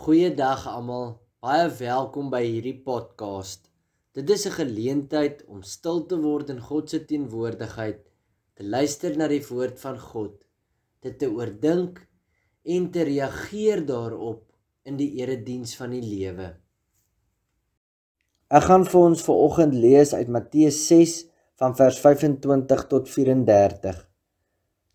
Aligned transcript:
Goeiedag 0.00 0.62
almal. 0.64 1.10
Baie 1.44 1.66
welkom 1.76 2.30
by 2.32 2.38
hierdie 2.40 2.78
podcast. 2.80 3.66
Dit 4.16 4.30
is 4.32 4.46
'n 4.48 4.56
geleentheid 4.56 5.42
om 5.44 5.60
stil 5.62 6.06
te 6.08 6.16
word 6.16 6.48
in 6.48 6.60
God 6.68 6.88
se 6.88 7.00
teenwoordigheid, 7.04 7.98
te 8.56 8.64
luister 8.64 9.16
na 9.16 9.28
die 9.28 9.42
woord 9.44 9.76
van 9.80 9.98
God, 9.98 10.38
dit 11.02 11.18
te 11.18 11.28
oordink 11.28 12.00
en 12.64 12.90
te 12.90 13.04
reageer 13.04 13.84
daarop 13.84 14.40
in 14.84 14.96
die 14.96 15.20
erediens 15.20 15.76
van 15.76 15.90
die 15.90 16.00
lewe. 16.00 16.56
Ek 18.48 18.62
gaan 18.62 18.86
vir 18.86 19.00
ons 19.00 19.22
vanoggend 19.22 19.74
lees 19.74 20.14
uit 20.14 20.28
Matteus 20.28 20.78
6 20.88 21.26
van 21.60 21.76
vers 21.76 21.98
25 22.00 22.86
tot 22.88 23.08
34. 23.08 24.08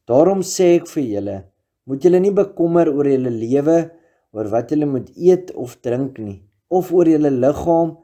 Daarom 0.06 0.42
sê 0.42 0.82
ek 0.82 0.88
vir 0.88 1.04
julle, 1.04 1.38
moet 1.84 2.02
julle 2.02 2.20
nie 2.20 2.34
bekommer 2.34 2.90
oor 2.90 3.06
julle 3.06 3.30
lewe 3.30 3.78
nie 3.78 3.95
oor 4.36 4.52
wat 4.52 4.72
jy 4.72 4.86
moet 4.86 5.10
eet 5.16 5.54
of 5.56 5.78
drink 5.82 6.20
nie 6.20 6.41
of 6.70 6.91
oor 6.91 7.08
jou 7.08 7.22
liggaam 7.23 7.96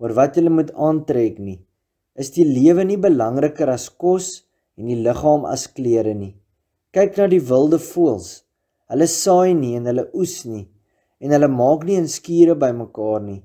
oor 0.00 0.14
wat 0.20 0.38
jy 0.38 0.48
moet 0.48 0.70
aantrek 0.88 1.42
nie 1.42 1.58
is 2.20 2.32
die 2.34 2.44
lewe 2.44 2.84
nie 2.84 2.98
belangriker 3.00 3.70
as 3.72 3.88
kos 4.02 4.30
en 4.78 4.90
die 4.90 4.98
liggaam 5.04 5.46
as 5.48 5.66
klere 5.76 6.14
nie. 6.16 6.34
Kyk 6.94 7.18
na 7.18 7.28
die 7.30 7.42
wilde 7.50 7.78
voëls. 7.80 8.42
Hulle 8.90 9.06
saai 9.06 9.54
nie 9.54 9.76
en 9.78 9.86
hulle 9.90 10.08
oes 10.16 10.40
nie 10.48 10.66
en 11.20 11.34
hulle 11.36 11.50
maak 11.52 11.84
nie 11.84 11.98
'n 12.00 12.08
skure 12.08 12.54
bymekaar 12.62 13.20
nie. 13.22 13.42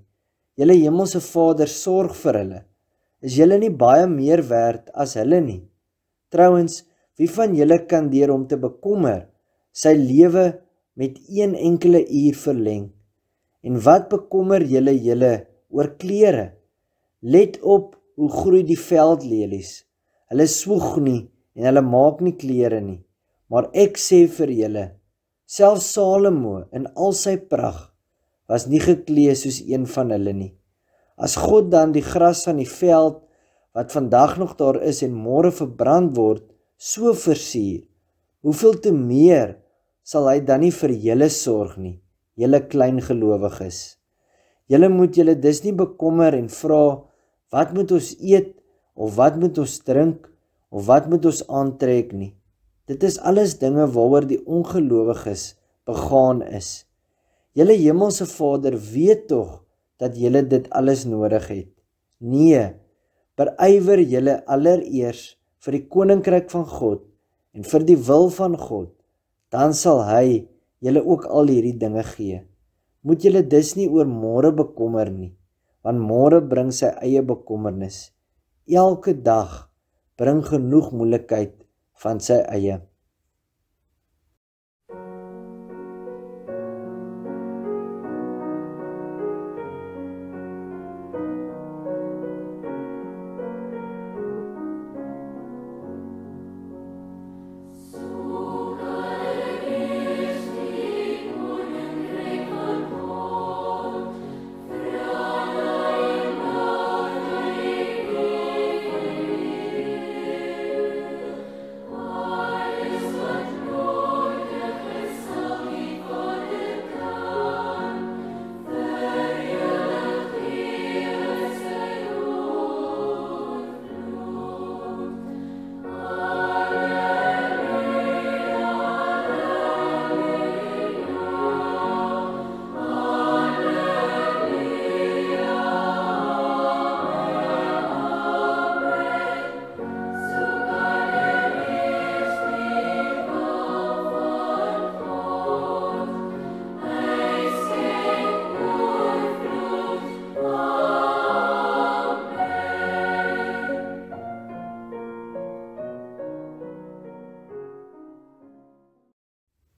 Julle 0.58 0.76
hemelse 0.80 1.20
Vader 1.20 1.68
sorg 1.68 2.16
vir 2.16 2.36
hulle. 2.42 2.62
Is 3.22 3.38
julle 3.40 3.58
nie 3.60 3.70
baie 3.70 4.08
meer 4.08 4.42
werd 4.50 4.90
as 4.94 5.16
hulle 5.20 5.40
nie? 5.42 5.62
Trouens 6.32 6.84
wie 7.18 7.28
van 7.28 7.56
julle 7.56 7.78
kan 7.88 8.10
deur 8.10 8.32
om 8.32 8.48
te 8.48 8.58
bekommer 8.58 9.28
sy 9.74 9.94
lewe 9.94 10.46
met 10.96 11.20
een 11.28 11.56
enkele 11.56 12.02
uur 12.08 12.36
verleng. 12.40 12.90
En 13.66 13.80
wat 13.84 14.10
bekommer 14.10 14.64
julle 14.64 14.94
julle 15.02 15.34
oor 15.70 15.92
klere? 16.00 16.54
Let 17.20 17.60
op 17.62 17.96
hoe 18.16 18.30
groei 18.32 18.64
die 18.64 18.80
veldlelies. 18.80 19.82
Hulle 20.32 20.48
swoeg 20.48 20.96
nie 21.04 21.22
en 21.56 21.68
hulle 21.70 21.84
maak 21.84 22.22
nie 22.24 22.36
klere 22.40 22.80
nie. 22.84 23.02
Maar 23.52 23.70
ek 23.78 24.00
sê 24.02 24.24
vir 24.38 24.52
julle, 24.52 24.86
selfs 25.46 25.92
Salomo 25.94 26.64
in 26.74 26.88
al 26.96 27.14
sy 27.14 27.36
pragt 27.38 27.92
was 28.50 28.68
nie 28.70 28.82
geklee 28.82 29.34
soos 29.38 29.60
een 29.66 29.86
van 29.90 30.14
hulle 30.14 30.34
nie. 30.34 30.52
As 31.18 31.38
God 31.40 31.72
dan 31.74 31.94
die 31.96 32.04
gras 32.06 32.44
van 32.46 32.60
die 32.62 32.70
veld 32.70 33.22
wat 33.76 33.94
vandag 33.96 34.38
nog 34.40 34.56
daar 34.60 34.80
is 34.86 35.02
en 35.04 35.16
môre 35.16 35.52
verbrand 35.52 36.14
word, 36.18 36.44
so 36.78 37.14
versier, 37.18 37.84
hoeveel 38.46 38.78
te 38.84 38.92
meer 38.96 39.56
sal 40.06 40.28
hy 40.30 40.40
dan 40.46 40.62
nie 40.62 40.74
vir 40.74 40.92
julle 41.02 41.28
sorg 41.34 41.80
nie, 41.82 41.96
julle 42.38 42.60
klein 42.70 43.02
gelowiges. 43.02 43.98
Julle 44.70 44.90
moet 44.94 45.18
julle 45.18 45.34
dus 45.42 45.64
nie 45.66 45.74
bekommer 45.78 46.38
en 46.38 46.46
vra 46.54 46.84
wat 47.54 47.74
moet 47.74 47.92
ons 47.98 48.12
eet 48.22 48.54
of 48.94 49.16
wat 49.18 49.40
moet 49.42 49.58
ons 49.62 49.76
drink 49.88 50.30
of 50.70 50.86
wat 50.90 51.10
moet 51.10 51.26
ons 51.26 51.42
aantrek 51.50 52.14
nie. 52.14 52.34
Dit 52.86 53.02
is 53.08 53.18
alles 53.18 53.58
dinge 53.62 53.88
waaroor 53.96 54.28
die 54.30 54.42
ongelowiges 54.46 55.56
begaan 55.90 56.44
is. 56.46 56.86
Julle 57.58 57.74
hemelse 57.80 58.28
Vader 58.30 58.78
weet 58.78 59.28
tog 59.32 59.64
dat 60.02 60.18
julle 60.20 60.44
dit 60.46 60.68
alles 60.70 61.06
nodig 61.10 61.48
het. 61.50 61.72
Nee, 62.22 62.76
berywer 63.40 64.02
julle 64.06 64.42
allereers 64.46 65.32
vir 65.66 65.80
die 65.80 65.86
koninkryk 65.90 66.52
van 66.54 66.70
God 66.70 67.02
en 67.58 67.66
vir 67.66 67.86
die 67.88 67.98
wil 67.98 68.30
van 68.34 68.58
God 68.60 68.95
dan 69.54 69.74
sal 69.74 70.04
hy 70.08 70.48
julle 70.84 71.02
ook 71.02 71.26
al 71.26 71.52
hierdie 71.54 71.78
dinge 71.78 72.04
gee. 72.16 72.42
Moet 73.06 73.26
julle 73.28 73.44
dus 73.46 73.76
nie 73.78 73.88
oor 73.90 74.08
môre 74.10 74.52
bekommer 74.56 75.12
nie, 75.12 75.32
want 75.86 76.02
môre 76.02 76.42
bring 76.42 76.72
sy 76.74 76.90
eie 77.06 77.22
bekommernis. 77.22 78.10
Elke 78.66 79.14
dag 79.14 79.70
bring 80.18 80.42
genoeg 80.46 80.92
moeilikheid 80.96 81.54
van 82.02 82.22
sy 82.24 82.40
eie. 82.50 82.80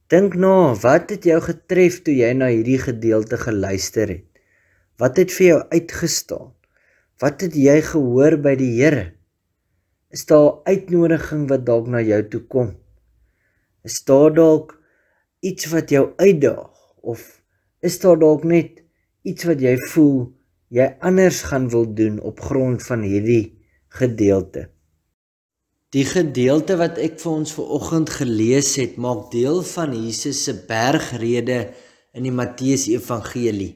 Dink 0.07 0.37
na, 0.39 0.39
nou, 0.39 0.75
wat 0.79 1.09
het 1.11 1.25
jou 1.27 1.37
getref 1.43 1.97
toe 2.05 2.13
jy 2.15 2.29
na 2.39 2.47
hierdie 2.47 2.77
gedeelte 2.79 3.35
geluister 3.41 4.07
het? 4.07 4.39
Wat 5.03 5.17
het 5.19 5.33
vir 5.35 5.45
jou 5.45 5.57
uitgestaan? 5.73 6.53
Wat 7.19 7.43
het 7.43 7.57
jy 7.59 7.73
gehoor 7.83 8.37
by 8.39 8.53
die 8.55 8.69
Here? 8.77 9.01
Is 10.15 10.23
daar 10.29 10.47
'n 10.47 10.71
uitnodiging 10.71 11.43
wat 11.49 11.65
dalk 11.65 11.91
na 11.91 11.99
jou 11.99 12.21
toe 12.23 12.41
kom? 12.47 12.69
Is 13.83 13.99
daar 14.07 14.31
dalk 14.31 14.79
iets 15.41 15.65
wat 15.75 15.89
jou 15.89 16.13
uitdaag 16.15 16.71
of 17.03 17.41
is 17.81 17.99
daar 17.99 18.19
dalk 18.19 18.43
net 18.43 18.83
iets 19.23 19.43
wat 19.43 19.59
jy 19.59 19.75
voel 19.91 20.31
jy 20.69 20.87
anders 20.99 21.43
gaan 21.51 21.67
wil 21.69 21.93
doen 21.93 22.19
op 22.19 22.39
grond 22.39 22.83
van 22.83 23.01
hierdie 23.01 23.59
gedeelte? 23.89 24.69
Die 25.95 26.03
gedeelte 26.03 26.75
wat 26.81 26.97
ek 26.99 27.15
vir 27.21 27.31
ons 27.31 27.53
ver 27.55 27.69
oggend 27.77 28.09
gelees 28.11 28.73
het, 28.75 28.97
maak 28.99 29.29
deel 29.31 29.61
van 29.63 29.93
Jesus 29.95 30.41
se 30.43 30.51
bergrede 30.67 31.61
in 32.11 32.27
die 32.27 32.33
Matteus 32.35 32.89
Evangelie. 32.91 33.71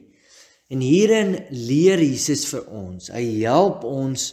En 0.68 0.84
hierin 0.84 1.38
leer 1.48 2.02
Jesus 2.04 2.44
vir 2.50 2.68
ons. 2.68 3.08
Hy 3.08 3.24
help 3.46 3.86
ons 3.88 4.26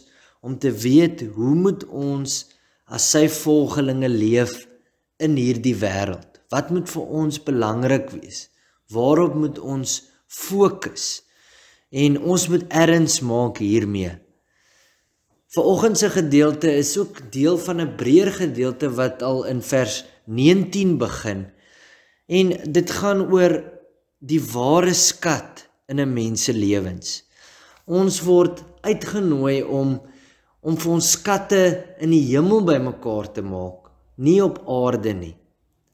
om 0.44 0.58
te 0.60 0.74
weet 0.76 1.24
hoe 1.32 1.54
moet 1.56 1.86
ons 1.88 2.36
as 2.84 3.08
sy 3.14 3.24
volgelinge 3.32 4.12
leef 4.12 4.52
in 5.16 5.40
hierdie 5.40 5.76
wêreld. 5.80 6.36
Wat 6.52 6.68
moet 6.68 6.88
vir 6.92 7.18
ons 7.24 7.40
belangrik 7.48 8.12
wees? 8.12 8.50
Waarop 8.92 9.40
moet 9.40 9.56
ons 9.56 10.02
fokus? 10.28 11.22
En 11.88 12.20
ons 12.20 12.50
moet 12.52 12.68
erns 12.76 13.22
maak 13.24 13.64
hiermee. 13.64 14.18
Vanoggend 15.50 15.98
se 15.98 16.10
gedeelte 16.10 16.70
is 16.78 16.92
ook 16.98 17.32
deel 17.32 17.56
van 17.58 17.80
'n 17.80 17.94
breër 17.98 18.30
gedeelte 18.32 18.90
wat 18.94 19.22
al 19.22 19.44
in 19.44 19.62
vers 19.62 20.04
19 20.24 20.98
begin. 20.98 21.46
En 22.26 22.72
dit 22.72 22.90
gaan 22.90 23.32
oor 23.32 23.64
die 24.18 24.42
ware 24.52 24.94
skat 24.94 25.66
in 25.86 25.98
'n 26.00 26.12
mens 26.12 26.44
se 26.44 26.54
lewens. 26.54 27.24
Ons 27.84 28.20
word 28.22 28.62
uitgenooi 28.80 29.62
om 29.62 30.00
om 30.60 30.76
vir 30.76 30.92
ons 30.92 31.10
skatte 31.10 31.84
in 31.98 32.10
die 32.10 32.26
hemel 32.30 32.64
bymekaar 32.64 33.32
te 33.32 33.42
maak, 33.42 33.90
nie 34.14 34.44
op 34.44 34.62
aarde 34.68 35.12
nie. 35.12 35.36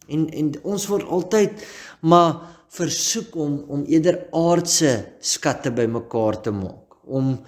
En 0.08 0.28
en 0.30 0.52
ons 0.62 0.86
word 0.86 1.08
altyd 1.08 1.66
maar 2.00 2.40
versoek 2.68 3.36
om 3.36 3.64
om 3.68 3.84
eerder 3.84 4.26
aardse 4.32 5.06
skatte 5.20 5.70
bymekaar 5.70 6.42
te 6.42 6.50
maak, 6.50 7.06
om 7.06 7.38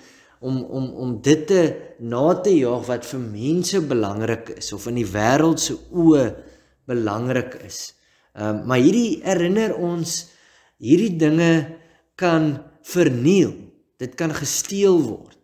om 0.41 0.63
om 0.65 0.91
om 0.95 1.15
dit 1.23 1.47
te 1.47 1.63
na 1.99 2.35
te 2.43 2.53
jaag 2.55 2.87
wat 2.87 3.07
vir 3.07 3.21
mense 3.21 3.81
belangrik 3.91 4.53
is 4.59 4.73
of 4.73 4.87
in 4.91 5.01
die 5.01 5.09
wêreld 5.09 5.61
se 5.63 5.75
oë 5.91 6.27
belangrik 6.89 7.59
is. 7.67 7.95
Ehm 8.39 8.61
um, 8.61 8.67
maar 8.71 8.83
hierdie 8.83 9.21
herinner 9.25 9.75
ons 9.77 10.29
hierdie 10.79 11.17
dinge 11.19 11.79
kan 12.19 12.55
verniel. 12.87 13.55
Dit 13.99 14.15
kan 14.15 14.35
gesteel 14.35 15.01
word. 15.03 15.37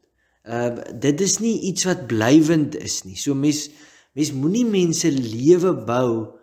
Uh 0.46 0.78
dit 1.00 1.20
is 1.20 1.40
nie 1.42 1.58
iets 1.70 1.86
wat 1.88 2.06
blywend 2.06 2.76
is 2.78 3.02
nie. 3.04 3.18
So 3.18 3.34
mens 3.34 3.68
mens 4.14 4.30
moenie 4.32 4.66
mense 4.68 5.10
lewe 5.10 5.74
bou 5.86 6.38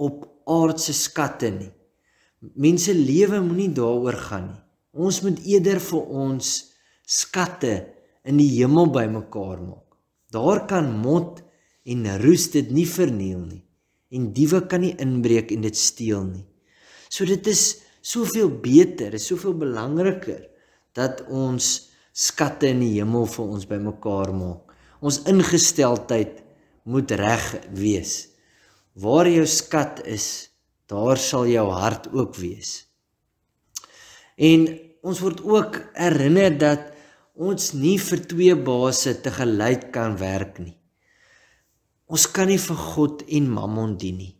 op 0.00 0.24
aardse 0.48 0.94
skatte 0.96 1.52
nie. 1.52 1.70
Mense 2.40 2.94
lewe 2.96 3.42
moenie 3.44 3.72
daaroor 3.76 4.16
gaan 4.28 4.46
nie. 4.48 4.62
Ons 4.92 5.22
moet 5.24 5.38
eerder 5.48 5.80
vir 5.80 6.08
ons 6.24 6.71
skatte 7.12 7.74
in 8.24 8.38
die 8.40 8.50
hemel 8.54 8.88
bymekaar 8.94 9.60
maak. 9.60 9.98
Daar 10.32 10.64
kan 10.70 10.88
mot 11.02 11.42
en 11.84 12.08
roes 12.22 12.48
dit 12.54 12.70
nie 12.72 12.88
verniel 12.88 13.42
nie 13.44 13.62
en 14.12 14.28
diewe 14.36 14.60
kan 14.68 14.82
nie 14.84 14.92
inbreek 15.00 15.52
en 15.54 15.64
dit 15.64 15.78
steel 15.78 16.26
nie. 16.28 16.44
So 17.08 17.24
dit 17.28 17.46
is 17.48 17.80
soveel 18.04 18.50
beter, 18.62 19.14
is 19.16 19.28
soveel 19.30 19.54
belangriker 19.56 20.44
dat 20.96 21.22
ons 21.32 21.88
skatte 22.12 22.68
in 22.68 22.82
die 22.84 22.94
hemel 22.98 23.24
vir 23.32 23.44
ons 23.56 23.68
bymekaar 23.68 24.34
maak. 24.36 24.76
Ons 25.02 25.22
ingesteldheid 25.30 26.42
moet 26.84 27.12
reg 27.18 27.46
wees. 27.76 28.14
Waar 29.00 29.30
jou 29.30 29.46
skat 29.48 30.02
is, 30.04 30.26
daar 30.92 31.16
sal 31.16 31.48
jou 31.48 31.64
hart 31.72 32.10
ook 32.12 32.36
wees. 32.36 32.82
En 34.36 34.68
ons 35.02 35.20
word 35.24 35.40
ook 35.48 35.78
herinner 35.96 36.52
dat 36.60 36.91
ons 37.34 37.72
nie 37.72 37.96
vir 37.98 38.22
twee 38.28 38.54
baase 38.54 39.14
te 39.24 39.32
gelyk 39.32 39.90
kan 39.94 40.18
werk 40.20 40.58
nie. 40.60 40.76
Ons 42.12 42.26
kan 42.28 42.50
nie 42.50 42.60
vir 42.60 42.76
God 42.76 43.22
en 43.24 43.48
Mammon 43.48 43.96
dien 43.96 44.18
nie. 44.20 44.34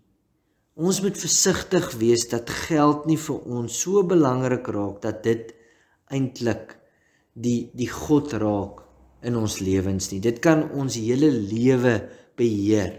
Ons 0.77 1.01
moet 1.05 1.17
versigtig 1.17 1.91
wees 2.01 2.27
dat 2.29 2.51
geld 2.69 3.07
nie 3.09 3.19
vir 3.21 3.49
ons 3.49 3.81
so 3.85 4.03
belangrik 4.09 4.69
raak 4.73 5.01
dat 5.05 5.23
dit 5.25 5.53
eintlik 6.13 6.77
die 7.33 7.71
die 7.77 7.89
God 7.89 8.33
raak 8.41 8.83
in 9.25 9.37
ons 9.41 9.61
lewens 9.61 10.11
nie. 10.13 10.21
Dit 10.21 10.43
kan 10.45 10.67
ons 10.77 10.97
hele 11.01 11.31
lewe 11.33 11.97
beheer 12.37 12.99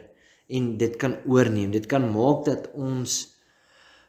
en 0.50 0.74
dit 0.78 0.98
kan 0.98 1.18
oorneem. 1.30 1.72
Dit 1.74 1.90
kan 1.90 2.06
maak 2.14 2.46
dat 2.50 2.70
ons 2.74 3.20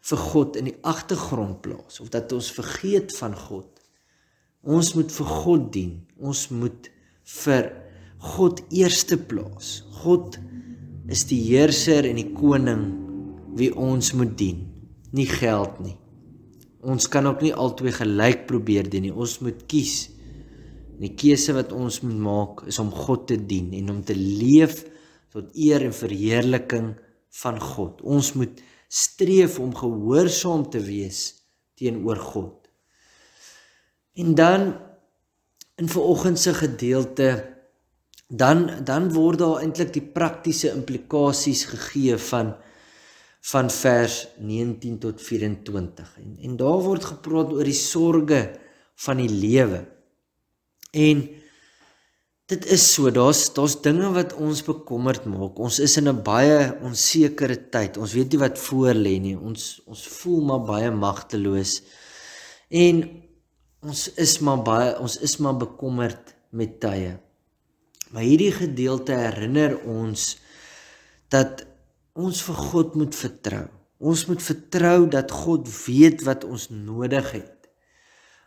vir 0.05 0.21
God 0.21 0.57
in 0.61 0.69
die 0.69 0.79
agtergrond 0.85 1.61
plaas 1.65 2.01
of 2.05 2.13
dat 2.13 2.33
ons 2.37 2.53
vergeet 2.53 3.17
van 3.17 3.37
God. 3.37 3.74
Ons 4.65 4.95
moet 4.97 5.11
vir 5.13 5.33
God 5.45 5.71
dien. 5.75 5.97
Ons 6.21 6.49
moet 6.51 6.89
vir 7.43 7.71
God 8.25 8.63
eerste 8.73 9.19
plaas. 9.21 9.83
God 10.01 10.39
is 11.13 11.27
die 11.29 11.41
heerser 11.51 12.09
en 12.09 12.17
die 12.17 12.31
koning 12.33 12.87
wie 13.59 13.71
ons 13.77 14.15
moet 14.17 14.33
dien, 14.39 14.65
nie 15.15 15.29
geld 15.29 15.77
nie. 15.85 15.95
Ons 16.85 17.07
kan 17.13 17.29
ook 17.29 17.45
nie 17.45 17.53
albei 17.53 17.93
gelyk 17.95 18.45
probeer 18.49 18.89
dien 18.91 19.07
nie. 19.07 19.13
Ons 19.13 19.39
moet 19.45 19.63
kies. 19.71 20.09
Die 21.01 21.13
keuse 21.19 21.55
wat 21.57 21.73
ons 21.77 22.01
moet 22.05 22.19
maak 22.25 22.65
is 22.71 22.81
om 22.81 22.91
God 22.93 23.29
te 23.31 23.39
dien 23.41 23.73
en 23.77 23.97
om 23.97 24.03
te 24.07 24.17
leef 24.17 24.83
tot 25.35 25.55
eer 25.59 25.85
en 25.85 25.97
verheerliking 25.97 26.93
van 27.41 27.61
God. 27.61 28.03
Ons 28.05 28.35
moet 28.39 28.61
streef 28.89 29.59
om 29.63 29.73
gehoorsaam 29.75 30.69
te 30.71 30.83
wees 30.85 31.27
teenoor 31.81 32.21
God. 32.21 32.64
En 34.15 34.35
dan 34.35 34.75
in 35.77 35.89
vanoggend 35.89 36.39
se 36.39 36.55
gedeelte 36.55 37.55
dan 38.29 38.85
dan 38.85 39.13
word 39.13 39.39
daar 39.39 39.63
eintlik 39.63 39.93
die 39.93 40.07
praktiese 40.17 40.71
implikasies 40.73 41.65
gegee 41.71 42.17
van 42.31 42.55
van 43.45 43.71
vers 43.71 44.29
19 44.39 44.99
tot 44.99 45.23
24 45.23 46.15
en 46.23 46.37
en 46.49 46.57
daar 46.57 46.81
word 46.87 47.05
gepraat 47.05 47.53
oor 47.53 47.69
die 47.69 47.77
sorges 47.77 48.55
van 49.05 49.19
die 49.19 49.31
lewe. 49.31 49.83
En 50.95 51.25
dit 52.47 52.67
is 52.71 52.85
so, 52.95 53.11
daar's 53.11 53.49
daar's 53.57 53.77
dinge 53.83 54.11
wat 54.15 54.35
ons 54.39 54.63
bekommerd 54.67 55.25
maak. 55.27 55.59
Ons 55.59 55.81
is 55.83 55.97
in 55.97 56.09
'n 56.09 56.23
baie 56.23 56.77
onsekere 56.83 57.57
tyd. 57.71 57.97
Ons 57.97 58.13
weet 58.13 58.31
nie 58.31 58.39
wat 58.39 58.59
voor 58.59 58.95
lê 58.95 59.19
nie. 59.21 59.37
Ons 59.39 59.83
ons 59.87 60.07
voel 60.07 60.41
maar 60.45 60.63
baie 60.63 60.91
magteloos. 60.91 61.83
En 62.69 63.03
ons 63.85 64.07
is 64.21 64.39
maar 64.45 64.63
baie 64.65 64.95
ons 65.03 65.19
is 65.27 65.37
maar 65.45 65.57
bekommerd 65.61 66.35
met 66.55 66.79
tye. 66.81 67.17
Maar 68.15 68.25
hierdie 68.25 68.53
gedeelte 68.55 69.17
herinner 69.19 69.77
ons 69.91 70.35
dat 71.35 71.65
ons 72.15 72.43
vir 72.47 72.61
God 72.71 72.95
moet 72.99 73.17
vertrou. 73.19 73.67
Ons 73.99 74.27
moet 74.29 74.43
vertrou 74.43 75.09
dat 75.11 75.33
God 75.35 75.69
weet 75.87 76.23
wat 76.27 76.45
ons 76.47 76.69
nodig 76.71 77.33
het. 77.35 77.69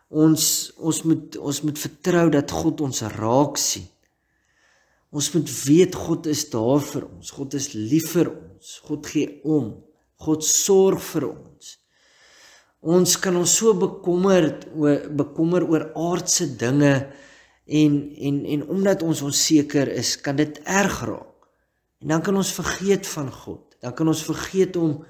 Ons 0.07 0.71
ons 0.77 1.01
moet 1.03 1.37
ons 1.37 1.61
moet 1.67 1.79
vertrou 1.83 2.27
dat 2.31 2.53
God 2.53 2.83
ons 2.87 3.03
raak 3.17 3.59
sien. 3.59 3.87
Ons 5.11 5.31
moet 5.33 5.49
weet 5.65 5.95
God 5.95 6.27
is 6.31 6.45
daar 6.51 6.83
vir 6.83 7.07
ons. 7.07 7.31
God 7.31 7.55
is 7.59 7.71
lief 7.75 8.13
vir 8.15 8.31
ons. 8.31 8.77
God 8.87 9.07
gee 9.07 9.39
om. 9.43 9.73
God 10.23 10.43
sorg 10.43 11.03
vir 11.13 11.29
ons. 11.29 11.77
Ons 12.87 13.17
kan 13.19 13.35
ons 13.35 13.51
so 13.59 13.73
bekommerd 13.75 14.67
oor 14.77 15.07
bekommer 15.19 15.65
oor 15.67 15.89
aardse 15.91 16.47
dinge 16.59 16.93
en 17.67 17.95
en 18.27 18.35
en 18.53 18.67
omdat 18.77 19.03
ons 19.03 19.23
onseker 19.27 19.91
is, 19.91 20.15
kan 20.23 20.37
dit 20.39 20.61
erg 20.63 21.01
raak. 21.09 21.47
En 21.99 22.13
dan 22.13 22.21
kan 22.23 22.37
ons 22.39 22.53
vergeet 22.53 23.07
van 23.07 23.31
God. 23.31 23.75
Dan 23.81 23.93
kan 23.93 24.07
ons 24.07 24.23
vergeet 24.23 24.77
om 24.79 25.01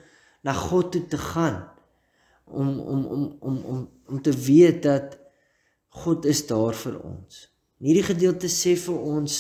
na 0.41 0.53
God 0.53 0.91
toe 0.91 1.03
te 1.11 1.19
gaan 1.21 1.67
om 2.47 2.79
om 2.79 3.05
om 3.05 3.23
om 3.39 3.57
om 3.73 3.89
om 4.07 4.21
te 4.21 4.31
weet 4.31 4.81
dat 4.83 5.17
God 5.89 6.25
is 6.25 6.45
daar 6.47 6.73
vir 6.73 6.95
ons. 7.03 7.43
In 7.79 7.91
hierdie 7.91 8.07
gedeelte 8.07 8.49
sê 8.49 8.73
vir 8.79 8.97
ons 8.97 9.35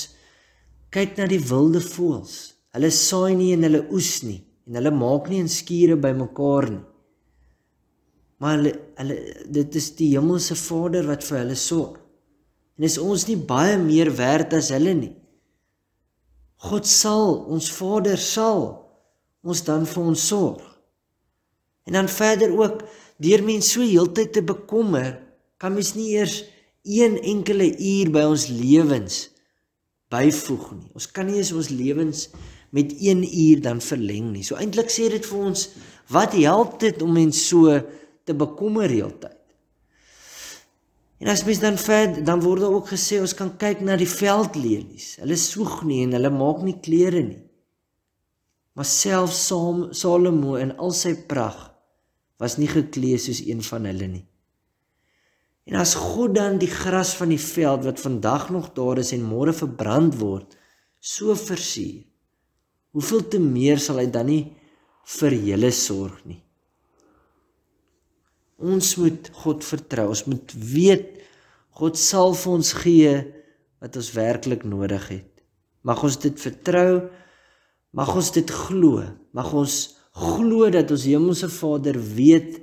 kyk 0.93 1.17
na 1.17 1.25
die 1.29 1.41
wilde 1.41 1.81
voëls. 1.81 2.35
Hulle 2.75 2.91
saai 2.93 3.33
nie 3.39 3.53
en 3.55 3.65
hulle 3.65 3.85
oes 3.89 4.21
nie 4.27 4.43
en 4.67 4.77
hulle 4.77 4.93
maak 4.93 5.29
nie 5.31 5.39
in 5.39 5.49
skure 5.49 5.95
bymekaar 5.97 6.69
nie. 6.75 6.85
Maar 8.37 8.57
hulle 8.57 8.73
hulle 8.99 9.17
dit 9.59 9.77
is 9.79 9.91
die 9.97 10.11
hemelse 10.13 10.57
Vader 10.59 11.07
wat 11.09 11.25
vir 11.25 11.39
hulle 11.41 11.57
sorg. 11.57 11.97
En 12.77 12.85
is 12.85 12.99
ons 13.01 13.25
nie 13.29 13.37
baie 13.37 13.77
meer 13.81 14.11
werd 14.17 14.53
as 14.57 14.69
hulle 14.73 14.93
nie? 14.97 15.15
God 16.67 16.89
sal, 16.89 17.43
ons 17.53 17.69
Vader 17.73 18.17
sal 18.21 18.67
ons 19.47 19.61
dan 19.63 19.85
vir 19.87 20.03
ons 20.03 20.27
sorg. 20.29 20.63
En 21.87 21.95
dan 21.95 22.09
verder 22.11 22.51
ook, 22.51 22.81
deur 23.23 23.43
mense 23.47 23.77
so 23.77 23.85
heeltyd 23.85 24.33
te 24.35 24.43
bekommer, 24.43 25.15
kan 25.57 25.73
mens 25.73 25.93
nie 25.95 26.09
eers 26.17 26.41
een 26.87 27.17
enkele 27.21 27.69
uur 27.71 28.11
by 28.13 28.25
ons 28.27 28.47
lewens 28.51 29.21
byvoeg 30.11 30.67
nie. 30.75 30.89
Ons 30.95 31.07
kan 31.11 31.27
nie 31.27 31.39
eens 31.39 31.53
ons 31.55 31.69
lewens 31.71 32.27
met 32.75 32.91
1 32.91 33.23
uur 33.23 33.61
dan 33.63 33.79
verleng 33.83 34.31
nie. 34.33 34.43
So 34.43 34.59
eintlik 34.59 34.91
sê 34.91 35.07
dit 35.11 35.25
vir 35.25 35.45
ons, 35.49 35.63
wat 36.11 36.35
help 36.35 36.77
dit 36.83 37.01
om 37.03 37.15
mens 37.15 37.39
so 37.49 37.71
te 38.27 38.35
bekommer 38.35 38.91
heeltyd? 38.91 39.37
En 41.17 41.31
as 41.33 41.41
mens 41.47 41.59
dan 41.63 41.77
ver 41.81 42.11
dan 42.23 42.43
word 42.43 42.61
daar 42.61 42.75
ook 42.77 42.91
gesê 42.93 43.17
ons 43.23 43.33
kan 43.33 43.55
kyk 43.57 43.81
na 43.81 43.95
die 43.97 44.09
veldlelies. 44.09 45.15
Hulle 45.23 45.37
soeg 45.41 45.81
nie 45.89 46.03
en 46.05 46.13
hulle 46.13 46.29
maak 46.33 46.61
nie 46.65 46.77
klere 46.83 47.23
nie. 47.25 47.41
Maar 48.77 48.85
self 48.85 49.33
Salomo 49.33 50.59
in 50.61 50.75
al 50.77 50.93
sy 50.93 51.15
pragt 51.29 51.73
was 52.37 52.59
nie 52.61 52.69
geklee 52.69 53.17
soos 53.17 53.41
een 53.41 53.63
van 53.65 53.89
hulle 53.89 54.07
nie. 54.11 54.25
En 55.67 55.79
as 55.81 55.95
God 55.99 56.35
dan 56.37 56.59
die 56.61 56.69
gras 56.71 57.15
van 57.17 57.33
die 57.33 57.41
veld 57.41 57.83
wat 57.89 57.99
vandag 57.99 58.51
nog 58.53 58.69
daar 58.77 59.01
is 59.01 59.11
en 59.11 59.25
môre 59.25 59.51
verbrand 59.57 60.15
word, 60.21 60.53
so 61.01 61.35
versier, 61.35 62.05
hoeveel 62.95 63.25
te 63.27 63.41
meer 63.41 63.81
sal 63.81 63.99
hy 63.99 64.05
dan 64.13 64.29
nie 64.29 64.43
vir 65.17 65.35
julle 65.49 65.73
sorg 65.75 66.21
nie. 66.29 66.39
Ons 68.57 68.95
moet 68.97 69.29
God 69.43 69.65
vertrou. 69.65 70.09
Ons 70.13 70.25
moet 70.29 70.53
weet 70.57 71.13
God 71.77 71.97
sal 72.01 72.33
vir 72.33 72.53
ons 72.57 72.71
gee 72.81 73.17
wat 73.83 73.97
ons 73.99 74.13
werklik 74.15 74.63
nodig 74.65 75.03
het. 75.11 75.29
Mag 75.85 76.01
ons 76.03 76.17
dit 76.19 76.39
vertrou. 76.41 77.07
Mag 77.93 78.09
ons 78.17 78.31
dit 78.33 78.53
glo. 78.65 79.03
Mag 79.37 79.51
ons 79.53 79.75
glo 80.17 80.71
dat 80.73 80.89
ons 80.91 81.05
Hemelse 81.05 81.49
Vader 81.53 81.99
weet 82.01 82.57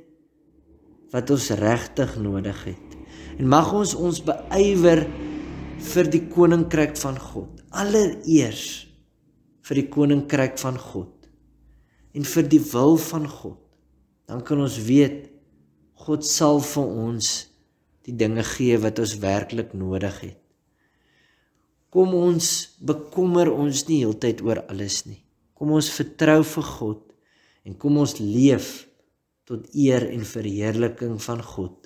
wat 1.14 1.30
ons 1.30 1.52
regtig 1.60 2.16
nodig 2.18 2.58
het. 2.66 2.96
En 3.38 3.46
mag 3.50 3.70
ons 3.74 3.94
ons 3.94 4.18
beywer 4.26 5.04
vir 5.84 6.10
die 6.10 6.24
koninkryk 6.30 6.98
van 6.98 7.18
God. 7.20 7.62
Allereers 7.70 8.66
vir 9.64 9.80
die 9.80 9.86
koninkryk 9.90 10.58
van 10.60 10.78
God 10.80 11.12
en 12.14 12.26
vir 12.26 12.50
die 12.50 12.62
wil 12.72 12.98
van 13.00 13.28
God. 13.30 13.60
Dan 14.26 14.42
kan 14.46 14.60
ons 14.62 14.76
weet 14.86 15.30
God 15.94 16.24
sal 16.26 16.58
vir 16.60 16.88
ons 17.06 17.28
die 18.04 18.14
dinge 18.18 18.42
gee 18.44 18.78
wat 18.82 18.98
ons 18.98 19.14
werklik 19.22 19.72
nodig 19.78 20.16
het. 20.20 20.40
Kom 21.94 22.10
ons 22.18 22.48
bekommer 22.82 23.52
ons 23.54 23.84
nie 23.86 24.00
heeltyd 24.02 24.42
oor 24.42 24.64
alles 24.66 25.04
nie. 25.06 25.20
Kom 25.54 25.70
ons 25.76 25.92
vertrou 25.94 26.40
vir 26.42 26.66
God 26.66 27.02
en 27.64 27.76
kom 27.78 28.00
ons 28.02 28.18
leef 28.18 28.88
tot 29.46 29.68
eer 29.76 30.08
en 30.10 30.24
verheerliking 30.26 31.14
van 31.22 31.42
God. 31.44 31.76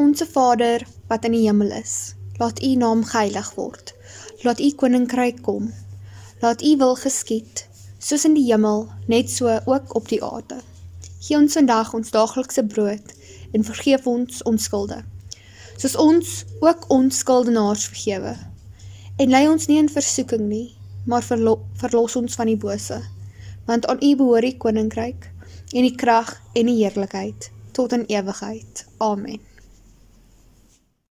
Onse 0.00 0.24
Vader 0.26 0.86
wat 1.10 1.26
in 1.28 1.36
die 1.36 1.44
hemel 1.44 1.74
is, 1.76 2.14
laat 2.40 2.62
U 2.64 2.70
naam 2.80 3.04
geheilig 3.04 3.52
word. 3.58 3.92
Laat 4.46 4.62
U 4.64 4.70
koninkryk 4.80 5.42
kom. 5.44 5.68
Laat 6.40 6.64
U 6.64 6.70
wil 6.80 6.96
geskied, 6.96 7.66
soos 8.00 8.24
in 8.24 8.34
die 8.34 8.46
hemel, 8.48 8.86
net 9.06 9.30
so 9.30 9.52
ook 9.68 9.94
op 9.94 10.08
die 10.08 10.22
aarde. 10.24 10.60
Gee 11.20 11.36
ons 11.36 11.56
vandag 11.58 11.92
ons 11.94 12.12
daaglikse 12.14 12.64
brood 12.64 13.12
en 13.52 13.66
vergeef 13.66 14.06
ons 14.08 14.42
ons 14.48 14.68
skulde, 14.70 15.02
soos 15.76 15.96
ons 16.00 16.30
ook 16.64 16.86
ons 16.88 17.18
skuldenaars 17.24 17.88
vergewe. 17.92 18.34
En 19.20 19.32
lei 19.34 19.44
ons 19.50 19.68
nie 19.68 19.76
in 19.82 19.92
versoeking 19.92 20.46
nie, 20.48 20.70
maar 21.04 21.24
verlo 21.26 21.58
verlos 21.80 22.16
ons 22.16 22.38
van 22.40 22.48
die 22.48 22.60
bose, 22.60 23.02
want 23.68 23.86
aan 23.86 24.00
U 24.00 24.14
behoort 24.16 24.48
die 24.48 24.56
koninkryk 24.56 25.28
en 25.74 25.84
die 25.84 25.94
krag 25.94 26.38
en 26.54 26.72
die 26.72 26.80
heerlikheid 26.80 27.52
tot 27.76 27.92
in 27.92 28.08
ewigheid. 28.08 28.86
Amen. 28.98 29.49